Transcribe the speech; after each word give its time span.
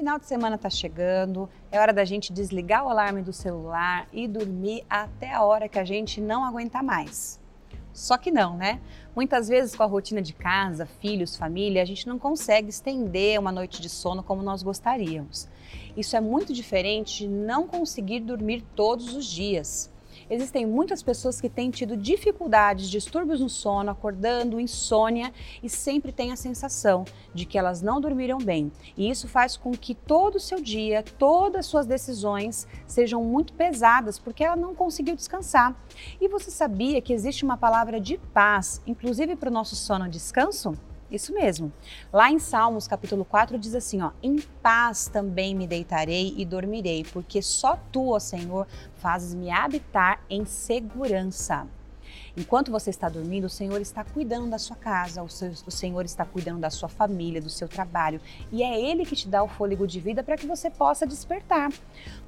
Final 0.00 0.18
de 0.18 0.24
semana 0.24 0.56
está 0.56 0.70
chegando, 0.70 1.46
é 1.70 1.78
hora 1.78 1.92
da 1.92 2.06
gente 2.06 2.32
desligar 2.32 2.86
o 2.86 2.88
alarme 2.88 3.20
do 3.20 3.34
celular 3.34 4.08
e 4.10 4.26
dormir 4.26 4.82
até 4.88 5.30
a 5.30 5.42
hora 5.42 5.68
que 5.68 5.78
a 5.78 5.84
gente 5.84 6.22
não 6.22 6.42
aguentar 6.42 6.82
mais. 6.82 7.38
Só 7.92 8.16
que 8.16 8.30
não, 8.30 8.56
né? 8.56 8.80
Muitas 9.14 9.46
vezes, 9.46 9.76
com 9.76 9.82
a 9.82 9.86
rotina 9.86 10.22
de 10.22 10.32
casa, 10.32 10.86
filhos, 10.86 11.36
família, 11.36 11.82
a 11.82 11.84
gente 11.84 12.08
não 12.08 12.18
consegue 12.18 12.70
estender 12.70 13.38
uma 13.38 13.52
noite 13.52 13.82
de 13.82 13.90
sono 13.90 14.22
como 14.22 14.42
nós 14.42 14.62
gostaríamos. 14.62 15.46
Isso 15.94 16.16
é 16.16 16.20
muito 16.20 16.54
diferente 16.54 17.18
de 17.18 17.28
não 17.28 17.66
conseguir 17.66 18.20
dormir 18.20 18.64
todos 18.74 19.14
os 19.14 19.26
dias. 19.26 19.90
Existem 20.30 20.64
muitas 20.64 21.02
pessoas 21.02 21.40
que 21.40 21.48
têm 21.48 21.72
tido 21.72 21.96
dificuldades, 21.96 22.88
distúrbios 22.88 23.40
no 23.40 23.48
sono, 23.48 23.90
acordando, 23.90 24.60
insônia 24.60 25.32
e 25.60 25.68
sempre 25.68 26.12
têm 26.12 26.30
a 26.30 26.36
sensação 26.36 27.04
de 27.34 27.44
que 27.44 27.58
elas 27.58 27.82
não 27.82 28.00
dormiram 28.00 28.38
bem. 28.38 28.70
E 28.96 29.10
isso 29.10 29.26
faz 29.26 29.56
com 29.56 29.72
que 29.72 29.92
todo 29.92 30.36
o 30.36 30.40
seu 30.40 30.62
dia, 30.62 31.02
todas 31.02 31.60
as 31.60 31.66
suas 31.66 31.84
decisões 31.84 32.68
sejam 32.86 33.24
muito 33.24 33.52
pesadas 33.54 34.20
porque 34.20 34.44
ela 34.44 34.54
não 34.54 34.72
conseguiu 34.72 35.16
descansar. 35.16 35.74
E 36.20 36.28
você 36.28 36.50
sabia 36.50 37.02
que 37.02 37.12
existe 37.12 37.44
uma 37.44 37.56
palavra 37.56 38.00
de 38.00 38.16
paz, 38.32 38.80
inclusive 38.86 39.34
para 39.34 39.50
o 39.50 39.52
nosso 39.52 39.74
sono 39.74 40.06
e 40.06 40.10
descanso? 40.10 40.74
Isso 41.10 41.34
mesmo. 41.34 41.72
Lá 42.12 42.30
em 42.30 42.38
Salmos, 42.38 42.86
capítulo 42.86 43.24
4, 43.24 43.58
diz 43.58 43.74
assim, 43.74 44.00
ó: 44.00 44.12
"Em 44.22 44.38
paz 44.62 45.08
também 45.08 45.54
me 45.54 45.66
deitarei 45.66 46.34
e 46.36 46.44
dormirei, 46.44 47.04
porque 47.12 47.42
só 47.42 47.76
tu, 47.90 48.10
ó 48.10 48.18
Senhor, 48.18 48.66
fazes-me 48.94 49.50
habitar 49.50 50.22
em 50.30 50.44
segurança." 50.44 51.66
Enquanto 52.36 52.70
você 52.70 52.90
está 52.90 53.08
dormindo, 53.08 53.44
o 53.44 53.50
Senhor 53.50 53.80
está 53.80 54.04
cuidando 54.04 54.48
da 54.48 54.58
sua 54.58 54.76
casa, 54.76 55.22
o, 55.22 55.28
seu, 55.28 55.50
o, 55.66 55.70
Senhor 55.70 56.04
está 56.04 56.24
cuidando 56.24 56.60
da 56.60 56.70
sua 56.70 56.88
família, 56.88 57.40
do 57.40 57.50
seu 57.50 57.68
trabalho. 57.68 58.20
E 58.52 58.62
é 58.62 58.80
Ele 58.80 59.04
que 59.04 59.16
te 59.16 59.28
dá 59.28 59.42
o 59.42 59.48
fôlego 59.48 59.86
de 59.86 60.00
vida 60.00 60.22
para 60.22 60.36
que 60.36 60.46
você 60.46 60.70
possa 60.70 61.06
despertar. 61.06 61.70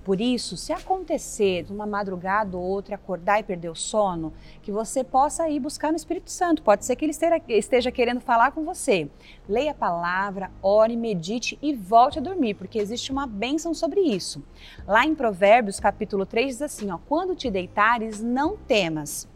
Por 0.04 0.20
isso, 0.20 0.56
se 0.56 0.72
acontecer 0.72 1.64
uma 1.70 1.86
madrugada 1.86 2.56
ou 2.56 2.62
outra, 2.62 2.96
acordar 2.96 3.38
e 3.38 3.44
perder 3.44 3.68
o 3.68 3.74
sono, 3.74 4.32
que 4.60 4.72
você 4.72 5.04
possa 5.04 5.48
ir 5.48 5.60
buscar 5.60 5.90
no 5.90 5.96
Espírito 5.96 6.30
Santo. 6.30 6.62
Pode 6.62 6.84
ser 6.84 6.96
que 6.96 7.04
ele 7.04 7.14
esteja, 7.48 7.92
querendo 7.92 8.20
falar 8.20 8.50
com 8.50 8.64
você. 8.64 9.08
Leia 9.48 9.70
a 9.70 9.74
palavra, 9.74 10.50
ore, 10.60 10.96
medite 10.96 11.56
e 11.62 11.72
volte 11.72 12.18
a 12.18 12.22
dormir, 12.22 12.54
porque 12.54 12.78
existe 12.78 13.12
uma 13.12 13.26
bênção 13.26 13.72
sobre 13.72 14.00
isso. 14.00 14.42
Lá 14.86 15.06
em 15.06 15.14
Provérbios, 15.14 15.78
capítulo 15.78 16.26
3, 16.26 16.48
diz 16.48 16.62
assim: 16.62 16.90
ó, 16.90 16.98
quando 17.08 17.36
te 17.36 17.48
deitares, 17.50 18.20
não 18.20 18.56
temas 18.56 19.28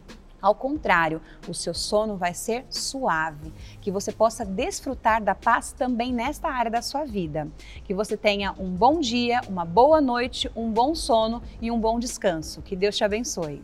ao 0.47 0.55
contrário, 0.55 1.21
o 1.49 1.53
seu 1.53 1.75
sono 1.75 2.17
vai 2.17 2.33
ser 2.33 2.65
suave, 2.71 3.53
que 3.81 3.91
você 3.91 4.13
possa 4.13 4.45
desfrutar 4.45 5.21
da 5.21 5.35
paz 5.35 5.73
também 5.73 6.13
nesta 6.13 6.49
área 6.49 6.71
da 6.71 6.81
sua 6.81 7.05
vida. 7.05 7.49
Que 7.85 7.93
você 7.93 8.17
tenha 8.17 8.55
um 8.57 8.71
bom 8.71 9.01
dia, 9.01 9.41
uma 9.49 9.65
boa 9.65 10.01
noite, 10.01 10.49
um 10.55 10.71
bom 10.71 10.95
sono 10.95 11.43
e 11.61 11.69
um 11.69 11.81
bom 11.81 11.99
descanso. 11.99 12.63
Que 12.63 12.77
Deus 12.77 12.97
te 12.97 13.03
abençoe. 13.03 13.61